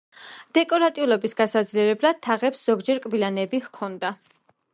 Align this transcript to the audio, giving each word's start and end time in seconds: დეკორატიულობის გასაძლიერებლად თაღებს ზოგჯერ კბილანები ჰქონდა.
დეკორატიულობის 0.57 1.37
გასაძლიერებლად 1.41 2.21
თაღებს 2.29 2.65
ზოგჯერ 2.71 3.03
კბილანები 3.05 3.63
ჰქონდა. 3.69 4.15